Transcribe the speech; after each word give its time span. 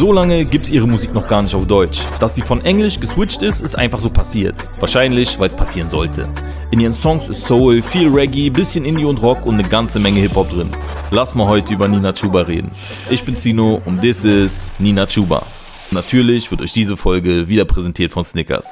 So 0.00 0.14
lange 0.14 0.46
gibt's 0.46 0.70
ihre 0.70 0.88
Musik 0.88 1.12
noch 1.12 1.28
gar 1.28 1.42
nicht 1.42 1.54
auf 1.54 1.66
Deutsch. 1.66 2.00
Dass 2.20 2.34
sie 2.34 2.40
von 2.40 2.64
Englisch 2.64 3.00
geswitcht 3.00 3.42
ist, 3.42 3.60
ist 3.60 3.76
einfach 3.76 3.98
so 3.98 4.08
passiert. 4.08 4.54
Wahrscheinlich, 4.78 5.38
weil 5.38 5.48
es 5.48 5.54
passieren 5.54 5.90
sollte. 5.90 6.26
In 6.70 6.80
ihren 6.80 6.94
Songs 6.94 7.28
ist 7.28 7.44
Soul, 7.44 7.82
viel 7.82 8.08
Reggae, 8.08 8.48
bisschen 8.48 8.86
Indie 8.86 9.04
und 9.04 9.20
Rock 9.20 9.44
und 9.44 9.58
eine 9.58 9.68
ganze 9.68 9.98
Menge 9.98 10.20
Hip-Hop 10.20 10.48
drin. 10.48 10.70
Lass 11.10 11.34
mal 11.34 11.46
heute 11.46 11.74
über 11.74 11.86
Nina 11.86 12.14
Chuba 12.14 12.40
reden. 12.40 12.70
Ich 13.10 13.24
bin 13.24 13.36
Zino 13.36 13.82
und 13.84 14.00
this 14.00 14.24
is 14.24 14.70
Nina 14.78 15.04
Chuba. 15.04 15.42
Natürlich 15.90 16.50
wird 16.50 16.62
euch 16.62 16.72
diese 16.72 16.96
Folge 16.96 17.48
wieder 17.48 17.66
präsentiert 17.66 18.10
von 18.10 18.24
Snickers. 18.24 18.68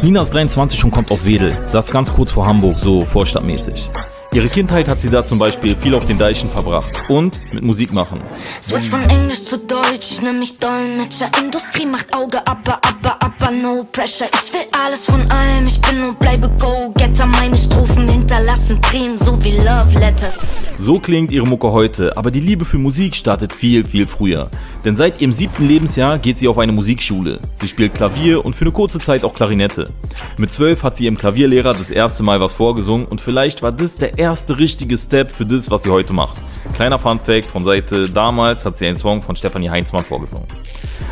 Nina 0.00 0.22
ist 0.22 0.32
23 0.32 0.82
und 0.82 0.92
kommt 0.92 1.10
aus 1.10 1.26
Wedel. 1.26 1.54
Das 1.72 1.90
ganz 1.90 2.10
kurz 2.10 2.32
vor 2.32 2.46
Hamburg, 2.46 2.78
so 2.78 3.02
vorstadtmäßig. 3.02 3.86
Ihre 4.32 4.48
Kindheit 4.48 4.86
hat 4.86 5.00
sie 5.00 5.10
da 5.10 5.24
zum 5.24 5.40
Beispiel 5.40 5.74
viel 5.74 5.92
auf 5.92 6.04
den 6.04 6.16
Deichen 6.16 6.50
verbracht 6.50 6.92
und 7.08 7.40
mit 7.52 7.64
Musik 7.64 7.92
machen. 7.92 8.20
Switch 8.62 8.88
von 8.88 9.02
Englisch 9.10 9.44
zu 9.44 9.58
Deutsch, 9.58 10.12
ich 10.12 10.22
nehm 10.22 10.38
mich 10.38 10.56
Dolmetscher. 10.56 11.28
Industrie 11.42 11.84
macht 11.84 12.14
Auge, 12.14 12.46
aber, 12.46 12.78
aber, 12.86 13.19
aber, 13.40 13.50
no 13.50 13.86
pressure. 13.90 14.28
Ich 14.42 14.52
will 14.52 14.66
alles 14.72 15.06
von 15.06 15.20
allem, 15.30 15.66
ich 15.66 15.80
bin 15.80 16.02
und 16.02 16.18
bleibe 16.18 16.48
Go-Getter. 16.60 17.26
Meine 17.26 17.56
Strophen 17.56 18.08
hinterlassen 18.08 18.80
Tränen, 18.82 19.18
so 19.18 19.42
wie 19.42 19.56
Love 19.56 19.98
Letters. 19.98 20.38
So 20.78 20.98
klingt 20.98 21.30
ihre 21.30 21.46
Mucke 21.46 21.70
heute, 21.72 22.16
aber 22.16 22.30
die 22.30 22.40
Liebe 22.40 22.64
für 22.64 22.78
Musik 22.78 23.14
startet 23.14 23.52
viel, 23.52 23.84
viel 23.84 24.06
früher. 24.06 24.50
Denn 24.84 24.96
seit 24.96 25.20
ihrem 25.20 25.32
siebten 25.32 25.68
Lebensjahr 25.68 26.18
geht 26.18 26.38
sie 26.38 26.48
auf 26.48 26.58
eine 26.58 26.72
Musikschule. 26.72 27.40
Sie 27.60 27.68
spielt 27.68 27.94
Klavier 27.94 28.44
und 28.44 28.56
für 28.56 28.64
eine 28.64 28.72
kurze 28.72 28.98
Zeit 28.98 29.24
auch 29.24 29.34
Klarinette. 29.34 29.90
Mit 30.38 30.52
zwölf 30.52 30.82
hat 30.82 30.96
sie 30.96 31.04
ihrem 31.04 31.18
Klavierlehrer 31.18 31.74
das 31.74 31.90
erste 31.90 32.22
Mal 32.22 32.40
was 32.40 32.54
vorgesungen 32.54 33.04
und 33.04 33.20
vielleicht 33.20 33.62
war 33.62 33.72
das 33.72 33.98
der 33.98 34.18
erste 34.18 34.58
richtige 34.58 34.96
Step 34.96 35.30
für 35.30 35.44
das, 35.44 35.70
was 35.70 35.82
sie 35.82 35.90
heute 35.90 36.14
macht. 36.14 36.36
Kleiner 36.74 36.98
Fun 36.98 37.20
Fact 37.20 37.50
von 37.50 37.62
Seite, 37.62 38.08
damals 38.08 38.64
hat 38.64 38.76
sie 38.76 38.86
einen 38.86 38.96
Song 38.96 39.22
von 39.22 39.36
Stefanie 39.36 39.68
Heinzmann 39.68 40.04
vorgesungen. 40.04 40.46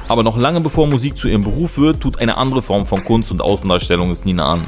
Aber 0.08 0.22
noch 0.22 0.38
lange 0.38 0.60
bevor 0.60 0.86
Musik 0.86 1.18
zu 1.18 1.28
ihrem 1.28 1.44
Beruf 1.44 1.76
wird, 1.76 2.00
tut 2.00 2.18
eine 2.18 2.38
andere 2.38 2.62
Form 2.62 2.86
von 2.86 3.04
Kunst 3.04 3.30
und 3.30 3.42
Außendarstellung 3.42 4.10
es 4.10 4.24
Nina 4.24 4.48
an. 4.48 4.64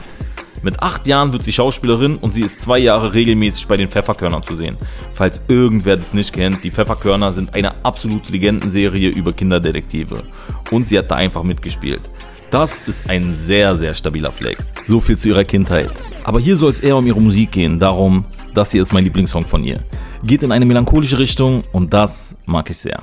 Mit 0.62 0.82
acht 0.82 1.06
Jahren 1.06 1.32
wird 1.32 1.42
sie 1.42 1.52
Schauspielerin 1.52 2.16
und 2.18 2.32
sie 2.32 2.42
ist 2.42 2.60
zwei 2.60 2.78
Jahre 2.78 3.14
regelmäßig 3.14 3.66
bei 3.66 3.78
den 3.78 3.88
Pfefferkörnern 3.88 4.42
zu 4.42 4.56
sehen. 4.56 4.76
Falls 5.10 5.40
irgendwer 5.48 5.96
das 5.96 6.12
nicht 6.12 6.34
kennt, 6.34 6.62
die 6.62 6.70
Pfefferkörner 6.70 7.32
sind 7.32 7.54
eine 7.54 7.82
absolute 7.82 8.30
Legendenserie 8.30 9.08
über 9.08 9.32
Kinderdetektive. 9.32 10.24
Und 10.70 10.84
sie 10.84 10.98
hat 10.98 11.10
da 11.10 11.16
einfach 11.16 11.42
mitgespielt. 11.42 12.02
Das 12.50 12.80
ist 12.86 13.08
ein 13.08 13.34
sehr, 13.36 13.74
sehr 13.76 13.94
stabiler 13.94 14.32
Flex. 14.32 14.74
So 14.86 15.00
viel 15.00 15.16
zu 15.16 15.28
ihrer 15.28 15.44
Kindheit. 15.44 15.90
Aber 16.24 16.40
hier 16.40 16.56
soll 16.56 16.70
es 16.70 16.80
eher 16.80 16.96
um 16.96 17.06
ihre 17.06 17.20
Musik 17.20 17.52
gehen. 17.52 17.78
Darum, 17.78 18.26
das 18.52 18.72
hier 18.72 18.82
ist 18.82 18.92
mein 18.92 19.04
Lieblingssong 19.04 19.46
von 19.46 19.64
ihr. 19.64 19.80
Geht 20.24 20.42
in 20.42 20.52
eine 20.52 20.66
melancholische 20.66 21.18
Richtung 21.18 21.62
und 21.72 21.94
das 21.94 22.36
mag 22.44 22.68
ich 22.68 22.76
sehr. 22.76 23.00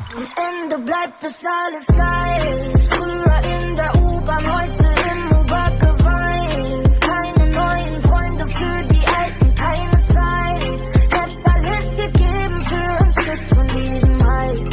Bleibt 1.19 1.35
es 1.35 1.43
alles 1.45 1.87
gleich. 1.87 2.89
Früher 2.91 3.61
in 3.61 3.75
der 3.75 4.03
U-Bahn, 4.03 4.43
heute 4.53 4.83
im 4.83 5.39
U-Bahn 5.39 5.79
geweint. 5.79 7.01
Keine 7.01 7.51
neuen 7.51 8.01
Freunde 8.01 8.45
für 8.47 8.83
die 8.93 9.07
Alten, 9.07 9.55
keine 9.55 10.03
Zeit. 10.03 10.63
Hätte 11.09 11.37
alles 11.53 11.95
gegeben 11.95 12.65
für 12.65 13.03
ein 13.03 13.11
Stück 13.11 13.47
von 13.49 13.67
diesem 13.67 14.27
Hype. 14.27 14.69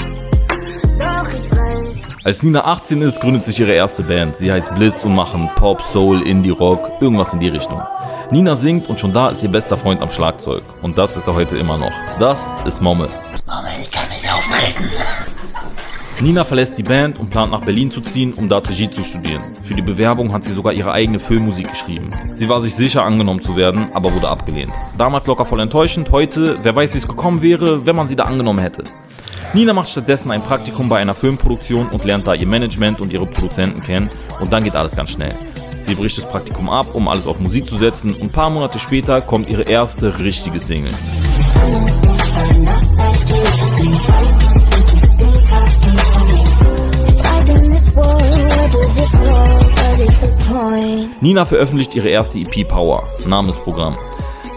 Doch 0.98 1.28
ich 1.28 1.50
weiß. 1.50 2.25
Als 2.25 2.42
Nina 2.42 2.65
18 2.65 3.00
ist, 3.03 3.20
gründet 3.20 3.45
sich 3.45 3.61
ihre 3.61 3.72
erste 3.72 4.03
Band. 4.03 4.37
Sie 4.37 4.53
heißt 4.53 4.75
Bliss 4.75 5.03
und 5.05 5.15
machen 5.15 5.48
Pop, 5.56 5.81
Soul, 5.81 6.27
Indie, 6.27 6.50
Rock, 6.50 6.91
irgendwas 7.00 7.33
in 7.33 7.41
die 7.41 7.48
Richtung. 7.48 7.83
Nina 8.31 8.56
singt 8.56 8.89
und 8.89 9.00
schon 9.00 9.12
da 9.15 9.31
ist 9.31 9.42
ihr 9.42 9.50
bester 9.50 9.78
Freund 9.78 10.03
am 10.03 10.11
Schlagzeug. 10.11 10.62
Und 10.83 10.98
das 10.98 11.17
ist 11.17 11.27
er 11.27 11.34
heute 11.34 11.56
immer 11.56 11.78
noch. 11.78 11.92
Das 12.19 12.53
ist 12.67 12.83
Momme. 12.83 13.09
Mama, 13.47 13.69
ich 13.81 13.91
kann 13.91 14.09
nicht 14.09 14.31
auftreten. 14.31 14.91
Nina 16.20 16.45
verlässt 16.45 16.79
die 16.79 16.83
Band 16.83 17.19
und 17.19 17.31
plant 17.31 17.51
nach 17.53 17.65
Berlin 17.65 17.91
zu 17.91 18.01
ziehen, 18.01 18.33
um 18.34 18.48
dort 18.48 18.69
Regie 18.69 18.89
zu 18.89 19.03
studieren. 19.03 19.43
Für 19.62 19.75
die 19.75 19.83
Bewerbung 19.83 20.33
hat 20.33 20.45
sie 20.45 20.55
sogar 20.55 20.73
ihre 20.73 20.93
eigene 20.93 21.19
Filmmusik 21.19 21.69
geschrieben. 21.69 22.12
Sie 22.34 22.48
war 22.48 22.61
sich 22.61 22.75
sicher 22.75 23.05
angenommen 23.05 23.43
zu 23.43 23.56
werden, 23.56 23.89
aber 23.95 24.15
wurde 24.15 24.29
abgelehnt. 24.29 24.72
Damals 24.97 25.27
locker 25.27 25.44
voll 25.44 25.61
enttäuschend, 25.61 26.12
heute, 26.12 26.59
wer 26.62 26.75
weiß 26.77 26.94
wie 26.94 26.99
es 26.99 27.09
gekommen 27.09 27.43
wäre, 27.43 27.84
wenn 27.84 27.97
man 27.97 28.06
sie 28.06 28.16
da 28.16 28.25
angenommen 28.25 28.61
hätte. 28.61 28.84
Nina 29.55 29.72
macht 29.72 29.88
stattdessen 29.88 30.31
ein 30.31 30.43
Praktikum 30.43 30.88
bei 30.88 30.99
einer 30.99 31.15
Filmproduktion 31.15 31.88
und 31.88 32.05
lernt 32.05 32.27
da 32.27 32.34
ihr 32.34 32.47
Management 32.47 33.00
und 33.00 33.12
ihre 33.12 33.27
Produzenten 33.27 33.81
kennen 33.81 34.11
und 34.41 34.53
dann 34.53 34.65
geht 34.65 34.77
alles 34.77 34.97
ganz 34.97 35.11
schnell. 35.11 35.34
Sie 35.81 35.94
bricht 35.94 36.17
das 36.19 36.28
Praktikum 36.28 36.71
ab, 36.71 36.94
um 36.94 37.09
alles 37.09 37.27
auf 37.27 37.38
Musik 37.41 37.69
zu 37.69 37.77
setzen 37.77 38.15
und 38.15 38.22
ein 38.22 38.31
paar 38.31 38.50
Monate 38.50 38.78
später 38.78 39.21
kommt 39.21 39.50
ihre 39.50 39.62
erste 39.62 40.19
richtige 40.19 40.59
Single. 40.59 40.93
Nina 51.25 51.47
veröffentlicht 51.47 51.95
ihre 51.95 52.11
erste 52.11 52.39
EP 52.39 52.69
Power, 52.69 53.09
Namensprogramm. 53.25 53.97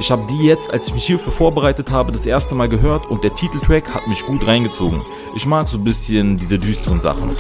Ich 0.02 0.12
habe 0.12 0.28
die 0.30 0.46
jetzt, 0.46 0.70
als 0.70 0.86
ich 0.86 0.94
mich 0.94 1.06
hierfür 1.06 1.32
vorbereitet 1.32 1.92
habe, 1.92 2.12
das 2.12 2.26
erste 2.26 2.56
Mal 2.56 2.68
gehört 2.68 3.10
und 3.10 3.24
der 3.24 3.34
Titeltrack 3.34 3.96
hat 3.96 4.06
mich 4.06 4.26
gut 4.26 4.46
reingezogen. 4.46 5.02
Ich 5.34 5.46
mag 5.46 5.70
so 5.70 5.78
ein 5.78 5.86
bisschen 5.86 6.36
diese 6.36 6.60
düsteren 6.60 7.00
Sachen. 7.00 7.38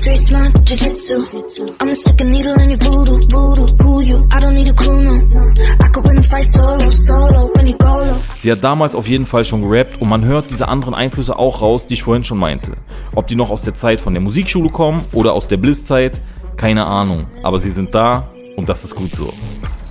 Street 0.00 0.20
smart, 0.20 0.52
jiu-jitsu. 0.64 1.76
I'm 1.78 1.90
a 1.90 1.94
second 1.94 2.30
needle 2.30 2.54
in 2.62 2.70
your 2.70 2.78
voodoo, 2.78 3.20
voodoo. 3.28 3.66
Who 3.84 4.00
you? 4.00 4.26
I 4.32 4.40
don't 4.40 4.54
need 4.54 4.68
a 4.68 4.72
crew, 4.72 5.02
no. 5.02 5.52
I 5.78 5.88
could 5.92 6.06
win 6.06 6.16
a 6.16 6.22
fight 6.22 6.46
solo, 6.46 6.88
solo, 6.88 7.50
when 7.54 7.66
you 7.68 7.76
go 7.76 7.98
low. 7.98 8.16
Sie 8.38 8.50
hat 8.50 8.64
damals 8.64 8.94
auf 8.94 9.06
jeden 9.08 9.26
Fall 9.26 9.44
schon 9.44 9.60
gerappt 9.60 10.00
und 10.00 10.08
man 10.08 10.24
hört 10.24 10.50
diese 10.50 10.68
anderen 10.68 10.94
Einflüsse 10.94 11.38
auch 11.38 11.60
raus, 11.60 11.86
die 11.86 11.94
ich 11.94 12.02
vorhin 12.02 12.24
schon 12.24 12.38
meinte. 12.38 12.78
Ob 13.14 13.26
die 13.26 13.36
noch 13.36 13.50
aus 13.50 13.60
der 13.60 13.74
Zeit 13.74 14.00
von 14.00 14.14
der 14.14 14.22
Musikschule 14.22 14.70
kommen 14.70 15.04
oder 15.12 15.34
aus 15.34 15.48
der 15.48 15.58
Blisszeit, 15.58 16.22
keine 16.56 16.86
Ahnung. 16.86 17.26
Aber 17.42 17.58
sie 17.58 17.70
sind 17.70 17.94
da 17.94 18.30
und 18.56 18.70
das 18.70 18.84
ist 18.84 18.94
gut 18.94 19.14
so. 19.14 19.34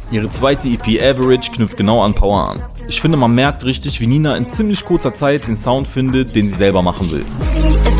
Ihre 0.09 0.31
zweite 0.31 0.69
EP 0.69 0.99
Average 1.03 1.51
knüpft 1.51 1.77
genau 1.77 2.01
an 2.01 2.15
Power 2.15 2.49
an. 2.49 2.63
Ich 2.87 2.99
finde, 2.99 3.19
man 3.19 3.35
merkt 3.35 3.63
richtig, 3.63 3.99
wie 3.99 4.07
Nina 4.07 4.35
in 4.35 4.49
ziemlich 4.49 4.83
kurzer 4.83 5.13
Zeit 5.13 5.45
den 5.45 5.55
Sound 5.55 5.87
findet, 5.87 6.35
den 6.35 6.47
sie 6.47 6.55
selber 6.55 6.81
machen 6.81 7.11
will. 7.11 7.25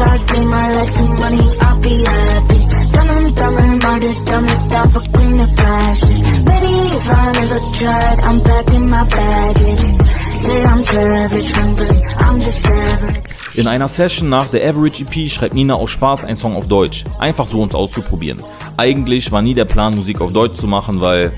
I 0.01 0.17
give 0.17 0.45
my 0.45 0.71
life 0.75 0.89
some 0.89 1.15
money, 1.19 1.45
I'll 1.61 1.79
be 1.81 2.03
happy. 2.03 2.59
Dumb 2.93 3.35
dumb 3.35 3.57
and 3.57 3.83
murder, 3.83 4.13
dumb 4.25 4.45
it 4.45 4.69
down 4.69 4.89
for 4.89 5.01
greener 5.11 5.47
pastures. 5.55 6.21
Baby, 6.43 6.73
if 6.97 7.09
I 7.09 7.31
never 7.39 7.59
tried, 7.77 8.19
I'm 8.27 8.39
back 8.43 8.73
in 8.73 8.89
my 8.89 9.03
baggage. 9.07 9.85
Say 10.43 10.63
I'm 10.63 10.83
savage, 10.83 11.51
frankly, 11.51 11.97
I'm 12.17 12.41
just 12.41 12.63
savage. 12.63 13.29
In 13.55 13.67
einer 13.67 13.89
Session 13.89 14.29
nach 14.29 14.47
der 14.47 14.69
Average 14.69 15.03
EP 15.03 15.29
schreibt 15.29 15.53
Nina 15.53 15.73
aus 15.73 15.91
Spaß 15.91 16.23
einen 16.23 16.38
Song 16.38 16.55
auf 16.55 16.67
Deutsch. 16.67 17.03
Einfach 17.19 17.45
so 17.45 17.61
uns 17.61 17.75
auszuprobieren. 17.75 18.41
Eigentlich 18.77 19.31
war 19.33 19.41
nie 19.41 19.53
der 19.53 19.65
Plan, 19.65 19.95
Musik 19.95 20.21
auf 20.21 20.31
Deutsch 20.31 20.53
zu 20.53 20.65
machen, 20.67 21.01
weil 21.01 21.33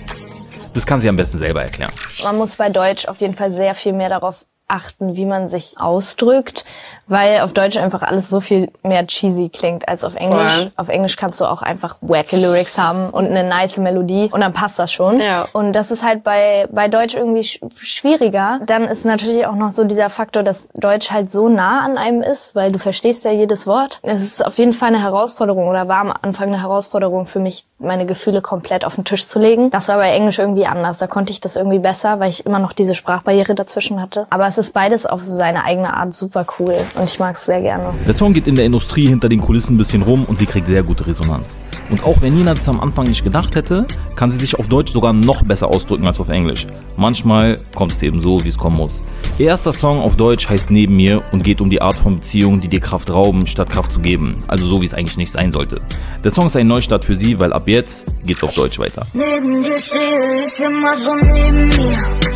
das 0.74 0.86
kann 0.86 1.00
sie 1.00 1.10
am 1.10 1.16
besten 1.16 1.40
selber 1.40 1.64
erklären. 1.64 1.92
Man 2.24 2.38
muss 2.38 2.56
bei 2.56 2.70
Deutsch 2.70 3.08
auf 3.08 3.20
jeden 3.22 3.34
Fall 3.34 3.52
sehr 3.52 3.74
viel 3.74 3.94
mehr 3.94 4.10
darauf 4.10 4.46
achten, 4.72 5.16
wie 5.16 5.26
man 5.26 5.50
sich 5.50 5.76
ausdrückt, 5.78 6.66
weil 7.08 7.42
auf 7.42 7.54
Deutsch 7.54 7.78
einfach 7.78 8.02
alles 8.02 8.30
so 8.30 8.40
viel 8.40 8.72
mehr 8.84 9.06
cheesy 9.06 9.50
klingt 9.50 9.88
als 9.88 10.04
auf 10.04 10.16
Englisch. 10.16 10.54
Voll. 10.54 10.72
Auf 10.78 10.90
Englisch 10.90 11.18
kannst 11.18 11.42
du 11.42 11.46
auch 11.46 11.62
einfach 11.62 11.98
wacke 12.02 12.38
Lyrics 12.38 12.78
haben 12.78 13.10
und 13.10 13.26
eine 13.26 13.44
nice 13.44 13.78
Melodie 13.78 14.30
und 14.32 14.42
dann 14.42 14.54
passt 14.54 14.80
das 14.80 14.92
schon. 14.92 15.20
Ja. 15.20 15.48
Und 15.54 15.74
das 15.74 15.92
ist 15.92 16.04
halt 16.04 16.24
bei, 16.24 16.68
bei 16.72 16.88
Deutsch 16.88 17.16
irgendwie 17.16 17.44
sch 17.44 17.60
schwieriger. 17.76 18.60
Dann 18.66 18.84
ist 18.86 19.06
natürlich 19.06 19.46
auch 19.46 19.56
noch 19.56 19.72
so 19.72 19.84
dieser 19.84 20.10
Faktor, 20.10 20.44
dass 20.44 20.70
Deutsch 20.70 21.12
halt 21.12 21.32
so 21.32 21.50
nah 21.50 21.82
an 21.82 21.98
einem 21.98 22.22
ist, 22.22 22.56
weil 22.56 22.72
du 22.72 22.80
verstehst 22.80 23.26
ja 23.26 23.32
jedes 23.32 23.68
Wort. 23.68 24.00
Es 24.04 24.22
ist 24.22 24.46
auf 24.46 24.58
jeden 24.58 24.74
Fall 24.74 24.90
eine 24.90 25.02
Herausforderung 25.02 25.68
oder 25.68 25.88
war 25.88 25.98
am 25.98 26.14
Anfang 26.22 26.48
eine 26.48 26.62
Herausforderung 26.62 27.26
für 27.26 27.40
mich, 27.40 27.66
meine 27.78 28.06
Gefühle 28.06 28.42
komplett 28.42 28.86
auf 28.86 28.96
den 28.96 29.04
Tisch 29.04 29.28
zu 29.28 29.40
legen. 29.40 29.70
Das 29.70 29.90
war 29.90 29.98
bei 29.98 30.12
Englisch 30.12 30.40
irgendwie 30.40 30.66
anders. 30.66 30.98
Da 30.98 31.08
konnte 31.08 31.32
ich 31.32 31.42
das 31.42 31.56
irgendwie 31.58 31.80
besser, 31.80 32.20
weil 32.20 32.30
ich 32.30 32.46
immer 32.46 32.60
noch 32.60 32.74
diese 32.74 32.96
Sprachbarriere 32.96 33.56
dazwischen 33.56 34.02
hatte. 34.02 34.28
Aber 34.30 34.48
es 34.48 34.58
ist 34.62 34.74
beides 34.74 35.06
auf 35.06 35.24
so 35.24 35.36
seine 35.36 35.64
eigene 35.66 35.94
Art 35.94 36.14
super 36.14 36.46
cool 36.60 36.78
und 36.96 37.04
ich 37.04 37.20
mag 37.20 37.36
es 37.36 37.46
sehr 37.46 37.62
gerne. 37.62 37.94
Der 38.06 38.14
Song 38.14 38.34
geht 38.34 38.48
in 38.48 38.56
der 38.56 38.66
Industrie 38.66 39.08
hinter 39.08 39.28
den 39.28 39.42
Kulissen 39.42 39.74
ein 39.74 39.78
bisschen 39.78 40.04
rum 40.04 40.26
und 40.26 40.38
sie 40.38 40.46
kriegt 40.46 40.68
sehr 40.68 40.84
gute 40.84 41.06
Resonanz. 41.06 41.62
Und 41.90 42.04
auch 42.06 42.22
wenn 42.22 42.36
Nina 42.36 42.54
das 42.54 42.70
am 42.70 42.80
Anfang 42.80 43.08
nicht 43.08 43.24
gedacht 43.24 43.56
hätte, 43.56 43.86
kann 44.16 44.32
sie 44.32 44.38
sich 44.38 44.58
auf 44.58 44.68
Deutsch 44.68 44.94
sogar 44.94 45.12
noch 45.12 45.44
besser 45.44 45.68
ausdrücken 45.68 46.08
als 46.08 46.20
auf 46.20 46.30
Englisch. 46.30 46.68
Manchmal 46.96 47.58
kommt 47.76 47.92
es 47.92 48.02
eben 48.04 48.22
so, 48.22 48.44
wie 48.46 48.50
es 48.50 48.58
kommen 48.58 48.78
muss. 48.78 49.02
Ihr 49.38 49.48
erster 49.48 49.74
Song 49.74 50.00
auf 50.00 50.16
Deutsch 50.16 50.48
heißt 50.48 50.72
Neben 50.72 50.96
mir 50.96 51.24
und 51.32 51.44
geht 51.44 51.60
um 51.60 51.70
die 51.70 51.82
Art 51.82 51.98
von 51.98 52.16
Beziehungen, 52.16 52.62
die 52.62 52.70
dir 52.70 52.80
Kraft 52.80 53.12
rauben, 53.12 53.48
statt 53.48 53.70
Kraft 53.70 53.92
zu 53.92 54.00
geben. 54.00 54.44
Also 54.48 54.68
so, 54.68 54.82
wie 54.82 54.86
es 54.86 54.94
eigentlich 54.94 55.18
nicht 55.18 55.32
sein 55.32 55.52
sollte. 55.52 55.82
Der 56.24 56.32
Song 56.32 56.48
ist 56.48 56.56
ein 56.56 56.68
Neustart 56.68 57.04
für 57.04 57.16
sie, 57.16 57.40
weil 57.40 57.52
ab 57.52 57.68
jetzt 57.68 58.06
geht's 58.26 58.44
auf 58.44 58.54
Deutsch 58.54 58.80
weiter. 58.80 59.06
Neben 59.14 59.64
dir 59.64 59.80
stehe 59.80 60.46
ich 60.46 60.60
immer 60.60 60.96
so 60.96 61.16
neben 61.16 61.68
mir. 61.68 62.31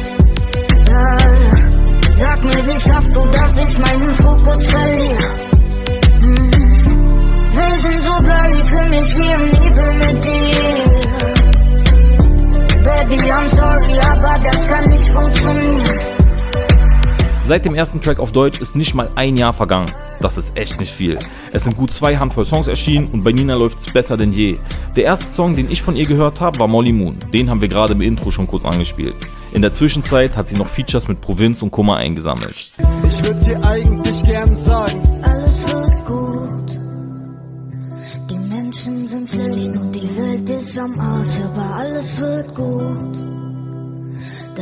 Mir, 2.46 2.66
wie 2.68 2.80
schaffst 2.80 3.16
dass 3.26 3.60
ich 3.60 3.80
meinen 3.80 4.12
Fokus 4.12 4.66
verliere? 4.70 5.30
Hm. 6.22 6.52
Wir 7.56 7.82
sind 7.82 8.02
so 8.04 8.14
blurry 8.20 8.64
für 8.72 8.86
mich 8.90 9.18
wie 9.18 9.32
im 9.32 9.46
Nebel 9.52 9.94
mit 9.94 10.26
dir. 10.26 10.96
Baby, 12.84 13.32
I'm 13.32 13.48
sorry, 13.50 14.00
aber 14.00 14.40
das 14.44 14.68
kann 14.68 14.86
nicht 14.86 15.12
funktionieren. 15.12 15.85
Seit 17.46 17.64
dem 17.64 17.76
ersten 17.76 18.02
Track 18.02 18.18
auf 18.18 18.32
Deutsch 18.32 18.60
ist 18.60 18.76
nicht 18.76 18.96
mal 18.96 19.12
ein 19.14 19.38
Jahr 19.38 19.54
vergangen. 19.54 19.92
Das 20.20 20.36
ist 20.40 20.58
echt 20.58 20.80
nicht 20.80 20.92
viel. 20.92 21.20
Es 21.52 21.64
sind 21.64 21.78
gut 21.78 21.94
zwei 21.94 22.18
Handvoll 22.18 22.44
Songs 22.44 22.66
erschienen 22.66 23.08
und 23.10 23.24
bei 23.24 23.32
Nina 23.32 23.54
läuft's 23.54 23.86
besser 23.94 24.18
denn 24.18 24.32
je. 24.32 24.58
Der 24.96 25.04
erste 25.04 25.28
Song, 25.28 25.56
den 25.56 25.70
ich 25.70 25.84
von 25.84 25.96
ihr 25.96 26.08
gehört 26.08 26.42
habe, 26.42 26.58
war 26.58 26.68
Molly 26.68 26.92
Moon. 26.92 27.18
Den 27.32 27.52
haben 27.52 27.62
wir 27.62 27.68
gerade 27.68 27.94
im 27.94 28.02
Intro 28.02 28.32
schon 28.32 28.48
kurz 28.48 28.66
angespielt. 28.66 29.16
In 29.54 29.62
der 29.62 29.74
Zwischenzeit 29.74 30.36
hat 30.36 30.48
sie 30.48 30.58
noch 30.58 30.68
Features 30.68 31.08
mit 31.08 31.22
Provinz 31.22 31.62
und 31.62 31.70
Kummer 31.70 31.98
eingesammelt. 31.98 32.56
Ich 33.08 33.24
würde 33.24 33.46
dir 33.46 33.64
eigentlich 33.64 34.24
gern 34.24 34.56
sagen, 34.56 35.04
Alles 35.22 35.68
wird 35.72 36.06
gut. 36.06 36.80
Die 38.32 38.40
Menschen 38.40 39.06
sind 39.06 39.30
schlecht 39.30 39.76
und 39.76 39.92
die 39.96 40.18
Welt 40.18 40.50
ist 40.50 40.80
am 40.80 41.00
Arsch, 41.00 41.38
aber 41.54 41.76
alles 41.76 42.20
wird 42.20 42.56
gut. 42.56 43.35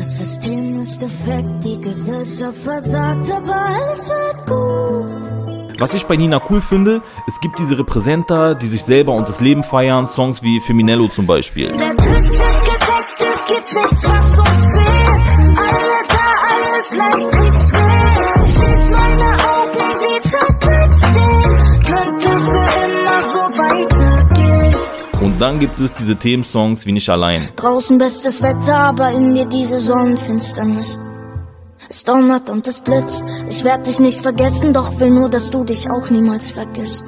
Das 0.03 0.17
System 0.17 0.81
ist 0.81 1.01
defekt, 1.01 1.63
die 1.63 1.79
Gesellschaft 1.79 2.57
versagt, 2.57 3.31
aber 3.31 3.55
alles 3.55 4.09
wird 4.09 4.47
gut. 4.49 5.79
Was 5.79 5.93
ich 5.93 6.03
bei 6.03 6.17
Nina 6.17 6.41
cool 6.49 6.59
finde, 6.59 7.01
es 7.25 7.39
gibt 7.39 7.57
diese 7.57 7.79
Repräsenter, 7.79 8.53
die 8.53 8.67
sich 8.67 8.83
selber 8.83 9.13
und 9.13 9.29
das 9.29 9.39
Leben 9.39 9.63
feiern, 9.63 10.05
Songs 10.05 10.43
wie 10.43 10.59
Feminello 10.59 11.07
zum 11.07 11.25
Beispiel. 11.25 11.71
Der 11.71 11.95
Tisch 11.95 12.17
ist 12.17 12.29
gedeckt, 12.29 13.21
es 13.21 13.45
gibt 13.45 13.75
nichts, 13.75 14.03
was 14.03 14.37
uns 14.39 14.63
fehlt. 14.73 15.57
Alle 15.57 15.93
da, 16.09 16.25
alles 16.51 16.91
leicht, 16.91 17.33
nichts 17.41 17.61
schwer. 17.69 18.12
Dann 25.43 25.59
gibt 25.59 25.77
es 25.77 25.93
diese 25.93 26.15
Themensongs 26.15 26.85
wie 26.85 26.93
Nicht 26.93 27.09
allein. 27.09 27.49
Draußen 27.57 27.97
bestes 27.97 28.41
Wetter, 28.41 28.77
aber 28.77 29.11
in 29.11 29.35
dir 29.35 29.45
diese 29.45 29.77
Sonnenfinsternis. 29.77 30.97
Es 31.89 32.05
donnert 32.05 32.49
und 32.49 32.65
es 32.65 32.79
blitzt. 32.79 33.21
Ich 33.49 33.65
werd 33.65 33.85
dich 33.85 33.99
nicht 33.99 34.21
vergessen, 34.21 34.71
doch 34.71 34.97
will 35.01 35.09
nur, 35.09 35.27
dass 35.27 35.49
du 35.49 35.65
dich 35.65 35.89
auch 35.89 36.09
niemals 36.09 36.51
vergisst. 36.51 37.03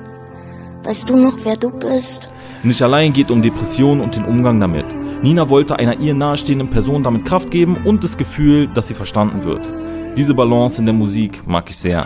Weißt 0.83 1.07
du 1.09 1.15
noch, 1.15 1.37
wer 1.43 1.55
du 1.55 1.71
bist? 1.71 2.27
Nicht 2.61 2.81
allein 2.81 3.13
geht 3.13 3.31
um 3.31 3.41
Depressionen 3.41 4.03
und 4.03 4.17
den 4.17 4.25
Umgang 4.25 4.59
damit. 4.59 4.85
Nina 5.23 5.49
wollte 5.49 5.79
einer 5.79 5.97
ihr 5.97 6.13
nahestehenden 6.13 6.69
Person 6.69 7.03
damit 7.03 7.23
Kraft 7.23 7.51
geben 7.51 7.85
und 7.85 8.03
das 8.03 8.17
Gefühl, 8.17 8.67
dass 8.67 8.87
sie 8.89 8.95
verstanden 8.95 9.45
wird. 9.45 9.61
Diese 10.17 10.33
Balance 10.33 10.77
in 10.79 10.85
der 10.85 10.93
Musik 10.93 11.47
mag 11.47 11.69
ich 11.69 11.77
sehr. 11.77 12.05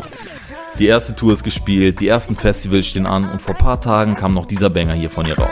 Die 0.77 0.85
erste 0.85 1.13
Tour 1.15 1.33
ist 1.33 1.43
gespielt, 1.43 1.99
die 1.99 2.07
ersten 2.07 2.35
Festivals 2.35 2.85
stehen 2.85 3.05
an 3.05 3.29
und 3.29 3.41
vor 3.41 3.55
paar 3.55 3.81
Tagen 3.81 4.15
kam 4.15 4.33
noch 4.33 4.45
dieser 4.45 4.69
Banger 4.69 4.93
hier 4.93 5.09
von 5.09 5.25
ihr 5.25 5.37
raus. 5.37 5.49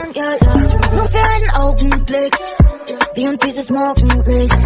Nur 0.94 1.08
für 1.08 1.18
einen 1.18 1.50
Augenblick. 1.50 2.36
Wie 3.14 3.28
und 3.28 3.44
dieses 3.44 3.70
Morgenlicht. 3.70 4.56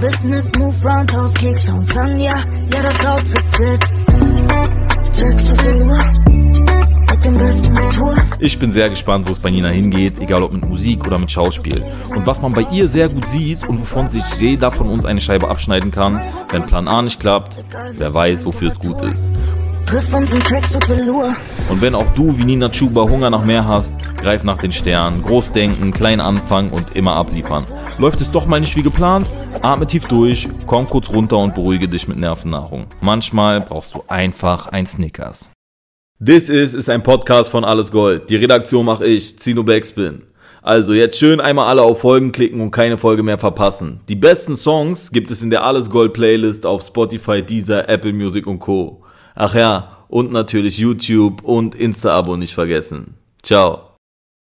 Business 0.00 0.50
Move 0.58 0.74
Roundhouse 0.84 1.34
Kick 1.34 1.58
Sounds 1.58 1.96
an, 1.96 2.18
ja, 2.18 2.38
ja, 2.72 2.82
das 2.82 3.06
Outfit 3.06 3.42
dem 7.24 7.38
besten 7.38 7.74
Tour. 7.90 8.16
Ich 8.38 8.58
bin 8.58 8.72
sehr 8.72 8.88
gespannt, 8.90 9.28
wo 9.28 9.32
es 9.32 9.38
bei 9.38 9.50
Nina 9.50 9.68
hingeht, 9.68 10.18
egal 10.20 10.42
ob 10.42 10.52
mit 10.52 10.68
Musik 10.68 11.06
oder 11.06 11.18
mit 11.18 11.30
Schauspiel. 11.30 11.84
Und 12.14 12.26
was 12.26 12.42
man 12.42 12.52
bei 12.52 12.66
ihr 12.72 12.88
sehr 12.88 13.08
gut 13.08 13.26
sieht 13.28 13.68
und 13.68 13.80
wovon 13.80 14.06
sich 14.06 14.24
jeder 14.38 14.70
von 14.70 14.88
uns 14.88 15.04
eine 15.04 15.20
Scheibe 15.20 15.48
abschneiden 15.48 15.90
kann, 15.90 16.20
wenn 16.50 16.66
Plan 16.66 16.88
A 16.88 17.02
nicht 17.02 17.20
klappt, 17.20 17.64
wer 17.92 18.12
weiß, 18.12 18.44
wofür 18.44 18.70
es 18.70 18.78
gut 18.78 19.00
ist. 19.02 19.28
Und 21.68 21.82
wenn 21.82 21.94
auch 21.94 22.10
du 22.14 22.38
wie 22.38 22.44
Nina 22.44 22.70
Chuba 22.70 23.02
Hunger 23.02 23.28
nach 23.28 23.44
mehr 23.44 23.68
hast, 23.68 23.92
greif 24.16 24.42
nach 24.42 24.56
den 24.56 24.72
Sternen, 24.72 25.20
groß 25.20 25.52
denken, 25.52 25.92
klein 25.92 26.18
anfangen 26.18 26.70
und 26.70 26.96
immer 26.96 27.12
abliefern. 27.12 27.66
Läuft 27.98 28.22
es 28.22 28.30
doch 28.30 28.46
mal 28.46 28.58
nicht 28.58 28.74
wie 28.74 28.82
geplant? 28.82 29.28
Atme 29.60 29.86
tief 29.86 30.06
durch, 30.06 30.48
komm 30.66 30.88
kurz 30.88 31.10
runter 31.10 31.36
und 31.36 31.54
beruhige 31.54 31.88
dich 31.88 32.08
mit 32.08 32.16
Nervennahrung. 32.16 32.86
Manchmal 33.02 33.60
brauchst 33.60 33.94
du 33.94 34.02
einfach 34.08 34.68
ein 34.68 34.86
Snickers. 34.86 35.50
This 36.24 36.48
is 36.48 36.72
ist 36.72 36.88
ein 36.88 37.02
Podcast 37.02 37.50
von 37.50 37.62
Alles 37.62 37.90
Gold. 37.90 38.30
Die 38.30 38.36
Redaktion 38.36 38.86
mache 38.86 39.04
ich, 39.04 39.38
Zino 39.38 39.62
Backspin. 39.62 40.22
Also 40.62 40.94
jetzt 40.94 41.18
schön 41.18 41.38
einmal 41.38 41.66
alle 41.66 41.82
auf 41.82 42.00
Folgen 42.00 42.32
klicken 42.32 42.62
und 42.62 42.70
keine 42.70 42.96
Folge 42.96 43.22
mehr 43.22 43.38
verpassen. 43.38 44.00
Die 44.08 44.16
besten 44.16 44.56
Songs 44.56 45.12
gibt 45.12 45.30
es 45.30 45.42
in 45.42 45.50
der 45.50 45.64
Alles 45.64 45.90
Gold 45.90 46.14
Playlist 46.14 46.64
auf 46.64 46.80
Spotify, 46.80 47.42
Deezer, 47.42 47.90
Apple 47.90 48.14
Music 48.14 48.46
und 48.46 48.58
Co. 48.58 49.01
Ach 49.34 49.54
ja, 49.54 50.04
und 50.08 50.32
natürlich 50.32 50.78
YouTube 50.78 51.42
und 51.42 51.74
Insta-Abo 51.74 52.36
nicht 52.36 52.54
vergessen. 52.54 53.14
Ciao. 53.42 53.91